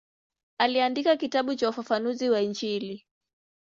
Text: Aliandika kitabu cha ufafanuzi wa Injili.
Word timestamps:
Aliandika 0.57 1.17
kitabu 1.17 1.55
cha 1.55 1.69
ufafanuzi 1.69 2.29
wa 2.29 2.41
Injili. 2.41 3.05